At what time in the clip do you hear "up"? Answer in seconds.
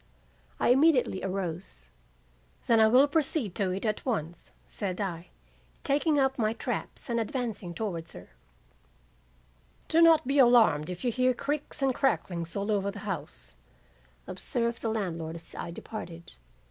6.19-6.39